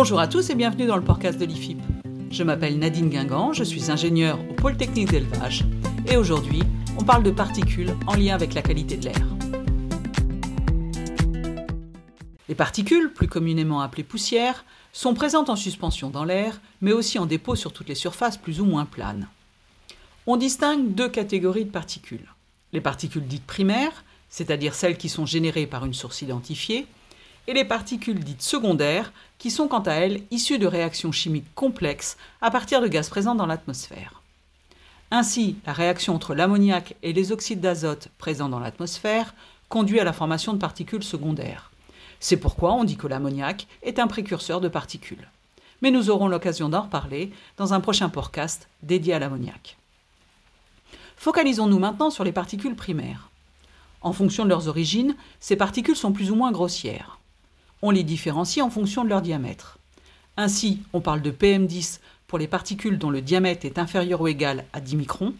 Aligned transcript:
Bonjour 0.00 0.18
à 0.18 0.28
tous 0.28 0.48
et 0.48 0.54
bienvenue 0.54 0.86
dans 0.86 0.96
le 0.96 1.04
podcast 1.04 1.38
de 1.38 1.44
l'IFIP. 1.44 1.78
Je 2.30 2.42
m'appelle 2.42 2.78
Nadine 2.78 3.10
Guingamp, 3.10 3.52
je 3.52 3.62
suis 3.62 3.90
ingénieure 3.90 4.38
au 4.48 4.54
pôle 4.54 4.78
technique 4.78 5.10
d'élevage 5.10 5.66
et 6.10 6.16
aujourd'hui, 6.16 6.62
on 6.98 7.04
parle 7.04 7.22
de 7.22 7.30
particules 7.30 7.94
en 8.06 8.14
lien 8.14 8.34
avec 8.34 8.54
la 8.54 8.62
qualité 8.62 8.96
de 8.96 9.04
l'air. 9.04 9.26
Les 12.48 12.54
particules, 12.54 13.12
plus 13.12 13.28
communément 13.28 13.82
appelées 13.82 14.02
poussières, 14.02 14.64
sont 14.94 15.12
présentes 15.12 15.50
en 15.50 15.56
suspension 15.56 16.08
dans 16.08 16.24
l'air, 16.24 16.62
mais 16.80 16.92
aussi 16.92 17.18
en 17.18 17.26
dépôt 17.26 17.54
sur 17.54 17.74
toutes 17.74 17.90
les 17.90 17.94
surfaces 17.94 18.38
plus 18.38 18.62
ou 18.62 18.64
moins 18.64 18.86
planes. 18.86 19.28
On 20.26 20.38
distingue 20.38 20.94
deux 20.94 21.10
catégories 21.10 21.66
de 21.66 21.70
particules. 21.70 22.32
Les 22.72 22.80
particules 22.80 23.26
dites 23.26 23.44
primaires, 23.44 24.02
c'est-à-dire 24.30 24.74
celles 24.74 24.96
qui 24.96 25.10
sont 25.10 25.26
générées 25.26 25.66
par 25.66 25.84
une 25.84 25.92
source 25.92 26.22
identifiée, 26.22 26.86
et 27.46 27.52
les 27.52 27.64
particules 27.64 28.22
dites 28.22 28.42
secondaires, 28.42 29.12
qui 29.38 29.50
sont 29.50 29.68
quant 29.68 29.80
à 29.80 29.92
elles 29.92 30.22
issues 30.30 30.58
de 30.58 30.66
réactions 30.66 31.12
chimiques 31.12 31.54
complexes 31.54 32.16
à 32.42 32.50
partir 32.50 32.80
de 32.80 32.88
gaz 32.88 33.08
présents 33.08 33.34
dans 33.34 33.46
l'atmosphère. 33.46 34.20
Ainsi, 35.10 35.56
la 35.66 35.72
réaction 35.72 36.14
entre 36.14 36.34
l'ammoniac 36.34 36.94
et 37.02 37.12
les 37.12 37.32
oxydes 37.32 37.60
d'azote 37.60 38.08
présents 38.18 38.48
dans 38.48 38.60
l'atmosphère 38.60 39.34
conduit 39.68 39.98
à 39.98 40.04
la 40.04 40.12
formation 40.12 40.52
de 40.52 40.58
particules 40.58 41.02
secondaires. 41.02 41.70
C'est 42.20 42.36
pourquoi 42.36 42.74
on 42.74 42.84
dit 42.84 42.96
que 42.96 43.06
l'ammoniac 43.06 43.66
est 43.82 43.98
un 43.98 44.06
précurseur 44.06 44.60
de 44.60 44.68
particules. 44.68 45.28
Mais 45.82 45.90
nous 45.90 46.10
aurons 46.10 46.28
l'occasion 46.28 46.68
d'en 46.68 46.82
reparler 46.82 47.32
dans 47.56 47.72
un 47.72 47.80
prochain 47.80 48.10
podcast 48.10 48.68
dédié 48.82 49.14
à 49.14 49.18
l'ammoniac. 49.18 49.78
Focalisons-nous 51.16 51.78
maintenant 51.78 52.10
sur 52.10 52.24
les 52.24 52.32
particules 52.32 52.76
primaires. 52.76 53.30
En 54.02 54.12
fonction 54.12 54.44
de 54.44 54.50
leurs 54.50 54.68
origines, 54.68 55.16
ces 55.40 55.56
particules 55.56 55.96
sont 55.96 56.12
plus 56.12 56.30
ou 56.30 56.34
moins 56.34 56.52
grossières 56.52 57.19
on 57.82 57.90
les 57.90 58.02
différencie 58.02 58.64
en 58.64 58.70
fonction 58.70 59.04
de 59.04 59.08
leur 59.08 59.22
diamètre. 59.22 59.78
Ainsi, 60.36 60.80
on 60.92 61.00
parle 61.00 61.22
de 61.22 61.30
PM10 61.30 62.00
pour 62.26 62.38
les 62.38 62.46
particules 62.46 62.98
dont 62.98 63.10
le 63.10 63.22
diamètre 63.22 63.66
est 63.66 63.78
inférieur 63.78 64.20
ou 64.20 64.28
égal 64.28 64.64
à 64.72 64.80
10 64.80 64.96
microns 64.96 65.34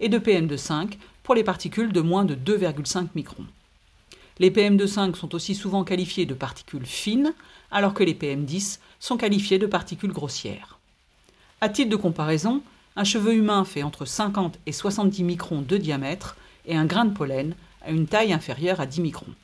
et 0.00 0.08
de 0.08 0.18
PM2,5 0.18 0.94
pour 1.22 1.34
les 1.34 1.44
particules 1.44 1.92
de 1.92 2.00
moins 2.00 2.24
de 2.24 2.34
2,5 2.34 3.08
microns. 3.14 3.46
Les 4.38 4.50
PM2,5 4.50 5.14
sont 5.14 5.34
aussi 5.34 5.54
souvent 5.54 5.84
qualifiés 5.84 6.26
de 6.26 6.34
particules 6.34 6.86
fines, 6.86 7.32
alors 7.70 7.94
que 7.94 8.02
les 8.02 8.14
PM10 8.14 8.78
sont 8.98 9.16
qualifiés 9.16 9.58
de 9.58 9.66
particules 9.66 10.12
grossières. 10.12 10.78
À 11.60 11.68
titre 11.68 11.90
de 11.90 11.96
comparaison, 11.96 12.62
un 12.96 13.04
cheveu 13.04 13.34
humain 13.34 13.64
fait 13.64 13.82
entre 13.82 14.04
50 14.04 14.58
et 14.66 14.72
70 14.72 15.22
microns 15.22 15.62
de 15.62 15.76
diamètre 15.76 16.36
et 16.66 16.76
un 16.76 16.86
grain 16.86 17.04
de 17.04 17.14
pollen 17.14 17.54
a 17.82 17.90
une 17.90 18.06
taille 18.06 18.32
inférieure 18.32 18.80
à 18.80 18.86
10 18.86 19.00
microns. 19.00 19.34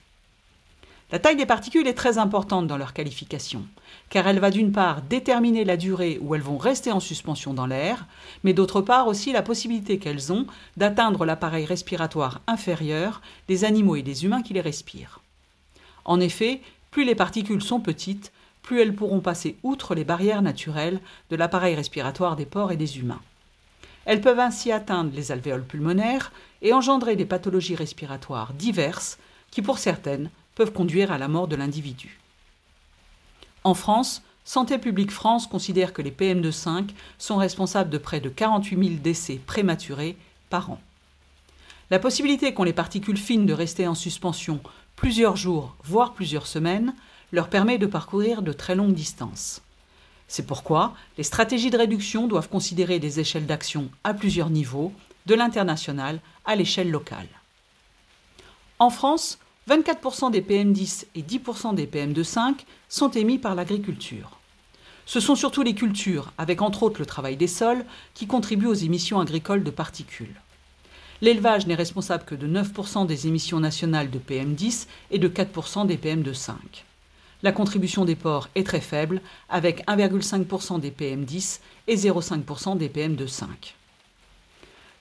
La 1.11 1.19
taille 1.19 1.37
des 1.37 1.47
particules 1.47 1.87
est 1.87 1.95
très 1.95 2.19
importante 2.19 2.67
dans 2.67 2.77
leur 2.77 2.92
qualification, 2.92 3.64
car 4.11 4.28
elle 4.28 4.41
va 4.41 4.51
d'une 4.51 4.73
part 4.73 5.01
déterminer 5.01 5.64
la 5.64 5.78
durée 5.78 6.19
où 6.20 6.34
elles 6.34 6.42
vont 6.42 6.59
rester 6.59 6.92
en 6.92 7.01
suspension 7.01 7.55
dans 7.55 7.67
l'air, 7.67 8.06
mais 8.45 8.53
d'autre 8.53 8.83
part 8.83 9.06
aussi 9.06 9.33
la 9.33 9.41
possibilité 9.41 9.98
qu'elles 9.98 10.34
ont 10.34 10.47
d'atteindre 10.77 11.25
l'appareil 11.25 11.64
respiratoire 11.64 12.42
inférieur 12.47 13.23
des 13.48 13.64
animaux 13.64 13.97
et 13.97 14.03
des 14.03 14.27
humains 14.27 14.42
qui 14.42 14.53
les 14.53 14.61
respirent. 14.61 15.20
En 16.05 16.20
effet, 16.20 16.61
plus 16.91 17.05
les 17.05 17.14
particules 17.14 17.62
sont 17.62 17.81
petites, 17.81 18.31
plus 18.61 18.83
elles 18.83 18.95
pourront 18.95 19.20
passer 19.20 19.56
outre 19.62 19.95
les 19.95 20.05
barrières 20.05 20.42
naturelles 20.42 21.01
de 21.31 21.36
l'appareil 21.36 21.75
respiratoire 21.75 22.36
des 22.36 22.45
porcs 22.45 22.73
et 22.73 22.77
des 22.77 22.98
humains. 22.98 23.23
Elles 24.05 24.20
peuvent 24.20 24.41
ainsi 24.41 24.73
atteindre 24.73 25.12
les 25.14 25.33
alvéoles 25.33 25.64
pulmonaires 25.64 26.33
et 26.61 26.75
engendrer 26.75 27.17
des 27.17 27.25
pathologies 27.25 27.77
respiratoires 27.77 28.53
diverses 28.53 29.19
qui, 29.51 29.62
pour 29.62 29.79
certaines, 29.79 30.29
peuvent 30.59 30.73
conduire 30.73 31.12
à 31.12 31.19
la 31.19 31.28
mort 31.28 31.47
de 31.47 31.55
l'individu. 31.55 32.19
En 33.62 33.75
France, 33.75 34.23
Santé 34.45 34.77
publique 34.78 35.12
France 35.12 35.47
considère 35.47 35.92
que 35.92 36.03
les 36.03 36.11
PM2,5 36.11 36.89
sont 37.17 37.37
responsables 37.37 37.91
de 37.91 37.98
près 37.98 38.19
de 38.19 38.28
48 38.28 38.89
000 38.89 39.01
décès 39.01 39.41
prématurés 39.46 40.17
par 40.51 40.73
an. 40.73 40.80
La 41.91 42.01
possibilité 42.01 42.55
qu'ont 42.55 42.64
les 42.64 42.73
particules 42.73 43.17
fines 43.17 43.46
de 43.46 43.52
rester 43.52 43.86
en 43.86 43.95
suspension 43.95 44.61
plusieurs 44.96 45.36
jours, 45.36 45.77
voire 45.85 46.13
plusieurs 46.13 46.48
semaines, 46.48 46.92
leur 47.30 47.51
permet 47.51 47.79
de 47.79 47.86
parcourir 47.86 48.42
de 48.42 48.52
très 48.52 48.75
longues 48.75 48.95
distances. 48.95 49.63
C'est 50.27 50.46
pourquoi 50.46 50.92
les 51.19 51.25
stratégies 51.25 51.70
de 51.70 51.79
réduction 51.79 52.27
doivent 52.27 52.48
considérer 52.48 52.98
des 52.98 53.20
échelles 53.20 53.46
d'action 53.46 53.90
à 54.02 54.13
plusieurs 54.13 54.51
niveaux, 54.51 54.92
de 55.27 55.36
l'international 55.36 56.20
à 56.45 56.57
l'échelle 56.57 56.90
locale. 56.90 57.29
En 58.80 58.90
France, 58.90 59.39
24% 59.68 60.30
des 60.30 60.40
PM10 60.40 61.05
et 61.14 61.23
10% 61.23 61.74
des 61.74 61.86
PM2,5 61.86 62.55
sont 62.89 63.11
émis 63.11 63.39
par 63.39 63.55
l'agriculture. 63.55 64.39
Ce 65.05 65.20
sont 65.20 65.34
surtout 65.34 65.62
les 65.62 65.74
cultures, 65.74 66.33
avec 66.39 66.62
entre 66.62 66.83
autres 66.83 67.01
le 67.01 67.06
travail 67.06 67.36
des 67.36 67.46
sols, 67.46 67.84
qui 68.14 68.27
contribuent 68.27 68.67
aux 68.67 68.74
émissions 68.74 69.20
agricoles 69.20 69.64
de 69.64 69.70
particules. 69.70 70.40
L'élevage 71.20 71.67
n'est 71.67 71.74
responsable 71.74 72.24
que 72.24 72.34
de 72.34 72.46
9% 72.46 73.07
des 73.07 73.27
émissions 73.27 73.61
nationales 73.61 74.11
de 74.11 74.18
PM10 74.18 74.86
et 75.11 75.18
de 75.18 75.28
4% 75.28 75.86
des 75.86 75.96
PM2,5. 75.96 76.55
La 77.42 77.52
contribution 77.52 78.05
des 78.05 78.17
porcs 78.17 78.48
est 78.55 78.67
très 78.67 78.80
faible, 78.80 79.20
avec 79.51 79.86
1,5% 79.86 80.80
des 80.80 80.90
PM10 80.90 81.61
et 81.89 81.96
0,5% 81.96 82.78
des 82.78 82.89
PM2,5. 82.89 83.45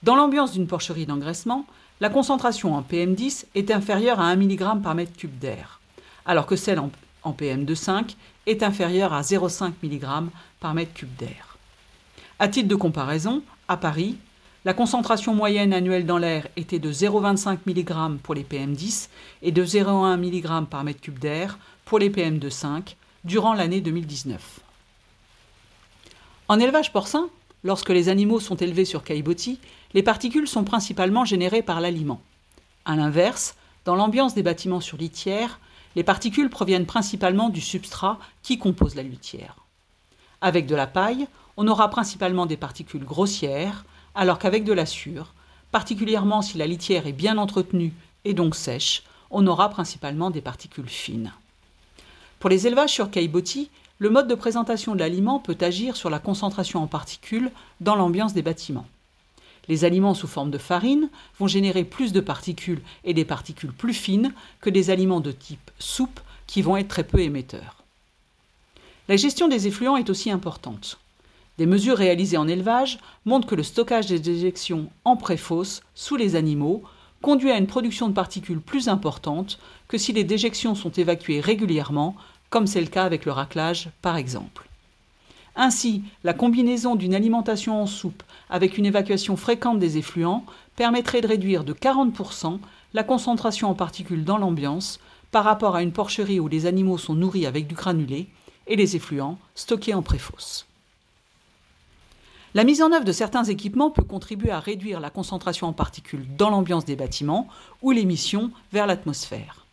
Dans 0.04 0.16
l'ambiance 0.16 0.52
d'une 0.52 0.68
porcherie 0.68 1.06
d'engraissement, 1.06 1.66
la 2.00 2.10
concentration 2.10 2.76
en 2.76 2.82
PM10 2.82 3.46
est 3.56 3.72
inférieure 3.72 4.20
à 4.20 4.26
1 4.26 4.36
mg 4.36 4.82
par 4.84 4.94
mètre 4.94 5.18
cube 5.18 5.40
d'air, 5.40 5.82
alors 6.26 6.46
que 6.46 6.56
celle 6.56 6.80
en, 6.80 6.92
PM2,5 7.26 8.16
est 8.46 8.64
inférieure 8.64 9.12
à 9.12 9.22
0,5 9.22 9.74
mg 9.84 10.30
par 10.62 10.74
mètre 10.74 10.94
cube 10.94 11.14
d'air. 11.18 11.58
À 12.40 12.48
titre 12.48 12.70
de 12.70 12.76
comparaison, 12.76 13.42
à 13.68 13.76
Paris, 13.76 14.16
la 14.64 14.74
concentration 14.74 15.34
moyenne 15.34 15.74
annuelle 15.74 16.06
dans 16.06 16.20
l'air 16.20 16.48
était 16.56 16.80
de 16.80 16.92
0,25 16.92 17.58
mg 17.66 18.20
pour 18.20 18.34
les 18.34 18.44
PM10 18.44 19.10
et 19.42 19.52
de 19.52 19.66
0,1 19.66 20.18
mg 20.18 20.68
par 20.68 20.84
mètre 20.84 21.02
cube 21.02 21.20
d'air 21.20 21.58
pour 21.84 22.00
les 22.00 22.10
PM2,5 22.10 22.96
durant 23.26 23.54
l'année 23.54 23.82
2019. 23.82 24.60
En 26.48 26.60
élevage 26.60 26.94
porcin, 26.94 27.28
Lorsque 27.64 27.90
les 27.90 28.10
animaux 28.10 28.40
sont 28.40 28.56
élevés 28.56 28.86
sur 28.86 29.04
caillebotis, 29.04 29.60
les 29.94 30.04
particules 30.04 30.48
sont 30.48 30.64
principalement 30.64 31.26
générées 31.26 31.64
par 31.64 31.82
l'aliment. 31.82 32.22
A 32.86 32.96
l'inverse, 32.96 33.56
dans 33.86 33.96
l'ambiance 33.96 34.36
des 34.36 34.44
bâtiments 34.44 34.82
sur 34.82 34.98
litière, 34.98 35.60
les 35.96 36.04
particules 36.04 36.50
proviennent 36.50 36.86
principalement 36.86 37.50
du 37.50 37.62
substrat 37.62 38.20
qui 38.44 38.58
compose 38.58 38.96
la 38.96 39.04
litière. 39.04 39.56
Avec 40.42 40.68
de 40.68 40.76
la 40.76 40.88
paille, 40.88 41.28
on 41.58 41.68
aura 41.68 41.90
principalement 41.90 42.46
des 42.46 42.58
particules 42.58 43.04
grossières, 43.04 43.86
alors 44.14 44.38
qu'avec 44.38 44.64
de 44.64 44.74
la 44.74 44.86
sûre, 44.86 45.34
particulièrement 45.72 46.42
si 46.42 46.58
la 46.58 46.68
litière 46.68 47.08
est 47.08 47.14
bien 47.14 47.38
entretenue 47.38 47.94
et 48.26 48.34
donc 48.34 48.56
sèche, 48.56 49.04
on 49.32 49.48
aura 49.48 49.70
principalement 49.70 50.30
des 50.30 50.42
particules 50.42 50.90
fines. 50.90 51.34
Pour 52.40 52.50
les 52.50 52.68
élevages 52.68 52.92
sur 52.92 53.10
caillebotis, 53.10 53.70
le 54.00 54.10
mode 54.10 54.28
de 54.28 54.36
présentation 54.36 54.94
de 54.94 55.00
l'aliment 55.00 55.40
peut 55.40 55.58
agir 55.62 55.96
sur 55.96 56.10
la 56.10 56.20
concentration 56.20 56.82
en 56.82 56.88
particules 56.88 57.52
dans 57.82 57.96
l'ambiance 57.96 58.34
des 58.34 58.42
bâtiments. 58.42 58.86
Les 59.68 59.84
aliments 59.84 60.14
sous 60.14 60.28
forme 60.28 60.52
de 60.52 60.58
farine 60.58 61.10
vont 61.40 61.48
générer 61.48 61.84
plus 61.84 62.14
de 62.14 62.22
particules 62.22 62.82
et 63.04 63.14
des 63.14 63.26
particules 63.26 63.74
plus 63.74 63.94
fines 63.94 64.34
que 64.62 64.70
des 64.70 64.90
aliments 64.90 65.20
de 65.20 65.32
type 65.32 65.72
soupe 65.80 66.20
qui 66.46 66.62
vont 66.62 66.78
être 66.78 66.88
très 66.88 67.04
peu 67.04 67.20
émetteurs. 67.20 67.84
La 69.10 69.18
gestion 69.18 69.48
des 69.48 69.68
effluents 69.68 69.98
est 69.98 70.10
aussi 70.10 70.32
importante. 70.32 71.00
Des 71.58 71.66
mesures 71.66 71.98
réalisées 71.98 72.38
en 72.38 72.48
élevage 72.48 73.00
montrent 73.26 73.48
que 73.48 73.56
le 73.56 73.64
stockage 73.64 74.08
des 74.08 74.20
déjections 74.20 74.90
en 75.06 75.18
préfosse 75.18 75.82
sous 75.96 76.16
les 76.16 76.36
animaux 76.36 76.84
conduit 77.22 77.52
à 77.52 77.58
une 77.58 77.68
production 77.68 78.08
de 78.08 78.14
particules 78.14 78.62
plus 78.62 78.90
importante 78.90 79.58
que 79.88 79.98
si 79.98 80.14
les 80.14 80.24
déjections 80.24 80.76
sont 80.76 80.92
évacuées 80.92 81.42
régulièrement 81.42 82.16
comme 82.50 82.68
c'est 82.68 82.82
le 82.82 82.88
cas 82.88 83.04
avec 83.04 83.26
le 83.26 83.32
raclage 83.32 83.90
par 84.02 84.18
exemple. 84.18 84.68
Ainsi, 85.56 86.04
la 86.24 86.34
combinaison 86.34 86.96
d'une 86.96 87.16
alimentation 87.16 87.82
en 87.82 87.88
soupe 87.88 88.22
avec 88.50 88.78
une 88.78 88.86
évacuation 88.86 89.36
fréquente 89.36 89.80
des 89.80 89.98
effluents 89.98 90.46
permettrait 90.76 91.22
de 91.22 91.28
réduire 91.28 91.64
de 91.64 91.74
40% 91.74 92.60
la 92.94 93.04
concentration 93.04 93.70
en 93.70 93.74
particules 93.74 94.24
dans 94.24 94.38
l'ambiance 94.38 95.00
par 95.32 95.44
rapport 95.44 95.76
à 95.76 95.82
une 95.82 95.92
porcherie 95.92 96.40
où 96.40 96.48
les 96.48 96.68
animaux 96.68 96.98
sont 96.98 97.16
nourris 97.16 97.46
avec 97.46 97.68
du 97.68 97.76
granulé 97.76 98.28
et 98.68 98.76
les 98.76 98.96
effluents 98.96 99.38
stockés 99.56 99.94
en 99.94 100.02
préfosse. 100.02 100.68
La 102.54 102.64
mise 102.64 102.82
en 102.82 102.92
œuvre 102.92 103.06
de 103.06 103.12
certains 103.12 103.44
équipements 103.44 103.92
peut 103.92 104.04
contribuer 104.04 104.52
à 104.52 104.60
réduire 104.60 105.00
la 105.00 105.10
concentration 105.10 105.68
en 105.68 105.74
particules 105.74 106.26
dans 106.38 106.50
l'ambiance 106.50 106.86
des 106.86 106.96
bâtiments 106.96 107.48
ou 107.82 107.92
l'émission 107.92 108.52
vers 108.72 108.88
l'atmosphère. 108.88 109.67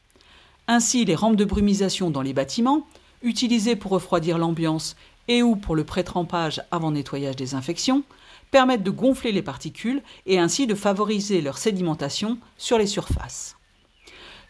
Ainsi, 0.66 1.04
les 1.04 1.14
rampes 1.14 1.36
de 1.36 1.44
brumisation 1.44 2.10
dans 2.10 2.22
les 2.22 2.32
bâtiments, 2.32 2.86
utilisées 3.22 3.76
pour 3.76 3.90
refroidir 3.90 4.38
l'ambiance 4.38 4.96
et 5.28 5.42
ou 5.42 5.56
pour 5.56 5.76
le 5.76 5.84
pré-trempage 5.84 6.62
avant 6.70 6.90
nettoyage 6.90 7.36
des 7.36 7.54
infections, 7.54 8.02
permettent 8.50 8.82
de 8.82 8.90
gonfler 8.90 9.32
les 9.32 9.42
particules 9.42 10.02
et 10.26 10.38
ainsi 10.38 10.66
de 10.66 10.74
favoriser 10.74 11.40
leur 11.40 11.58
sédimentation 11.58 12.38
sur 12.56 12.78
les 12.78 12.86
surfaces. 12.86 13.56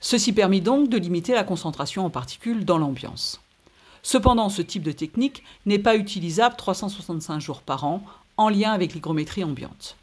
Ceci 0.00 0.32
permet 0.32 0.60
donc 0.60 0.88
de 0.88 0.98
limiter 0.98 1.32
la 1.32 1.44
concentration 1.44 2.04
en 2.04 2.10
particules 2.10 2.64
dans 2.64 2.78
l'ambiance. 2.78 3.40
Cependant, 4.02 4.50
ce 4.50 4.60
type 4.60 4.82
de 4.82 4.92
technique 4.92 5.42
n'est 5.64 5.78
pas 5.78 5.96
utilisable 5.96 6.56
365 6.56 7.40
jours 7.40 7.62
par 7.62 7.84
an 7.84 8.02
en 8.36 8.50
lien 8.50 8.72
avec 8.72 8.92
l'hygrométrie 8.92 9.44
ambiante. 9.44 9.96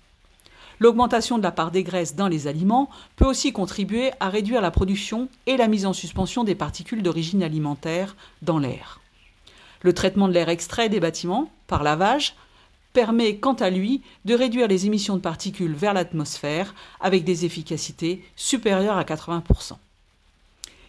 L'augmentation 0.81 1.37
de 1.37 1.43
la 1.43 1.51
part 1.51 1.69
des 1.69 1.83
graisses 1.83 2.15
dans 2.15 2.27
les 2.27 2.47
aliments 2.47 2.89
peut 3.15 3.27
aussi 3.27 3.53
contribuer 3.53 4.09
à 4.19 4.29
réduire 4.29 4.61
la 4.61 4.71
production 4.71 5.29
et 5.45 5.55
la 5.55 5.67
mise 5.67 5.85
en 5.85 5.93
suspension 5.93 6.43
des 6.43 6.55
particules 6.55 7.03
d'origine 7.03 7.43
alimentaire 7.43 8.15
dans 8.41 8.57
l'air. 8.57 8.99
Le 9.83 9.93
traitement 9.93 10.27
de 10.27 10.33
l'air 10.33 10.49
extrait 10.49 10.89
des 10.89 10.99
bâtiments 10.99 11.51
par 11.67 11.83
lavage 11.83 12.35
permet 12.93 13.37
quant 13.37 13.53
à 13.53 13.69
lui 13.69 14.01
de 14.25 14.33
réduire 14.33 14.67
les 14.67 14.87
émissions 14.87 15.17
de 15.17 15.21
particules 15.21 15.75
vers 15.75 15.93
l'atmosphère 15.93 16.73
avec 16.99 17.25
des 17.25 17.45
efficacités 17.45 18.25
supérieures 18.35 18.97
à 18.97 19.03
80%. 19.03 19.73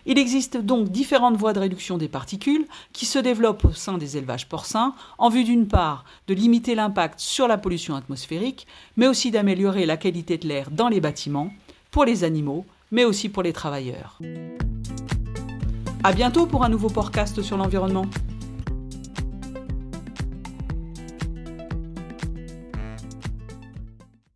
Il 0.05 0.19
existe 0.19 0.57
donc 0.57 0.91
différentes 0.91 1.37
voies 1.37 1.53
de 1.53 1.61
réduction 1.61 1.97
des 1.97 2.09
particules 2.09 2.67
qui 2.93 3.07
se 3.07 3.19
développent 3.19 3.65
au 3.65 3.73
sein 3.73 3.99
des 3.99 4.17
élevages 4.17 4.49
porcins 4.49 4.95
en 5.19 5.29
vue 5.29 5.45
d'une 5.45 5.69
part 5.69 6.05
de 6.27 6.35
limiter 6.35 6.75
l'impact 6.75 7.21
sur 7.21 7.47
la 7.47 7.59
pollution 7.59 7.95
atmosphérique, 7.95 8.67
mais 8.97 9.07
aussi 9.07 9.31
d'améliorer 9.31 9.87
la 9.87 9.97
qualité 9.97 10.39
de 10.39 10.49
l'air 10.49 10.71
dans 10.71 10.89
les 10.89 11.01
bâtiments, 11.01 11.53
pour 11.91 12.05
les 12.05 12.25
animaux, 12.25 12.65
mais 12.91 13.05
aussi 13.05 13.29
pour 13.29 13.43
les 13.43 13.53
travailleurs. 13.53 14.19
A 16.03 16.13
bientôt 16.13 16.47
pour 16.47 16.65
un 16.65 16.69
nouveau 16.69 16.89
podcast 16.89 17.41
sur 17.43 17.57
l'environnement. 17.57 18.07